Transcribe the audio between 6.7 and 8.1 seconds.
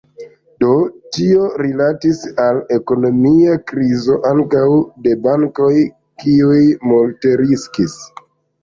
multe riskis.